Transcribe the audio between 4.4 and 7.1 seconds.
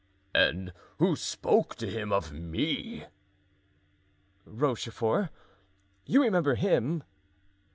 "Rochefort—you remember him?"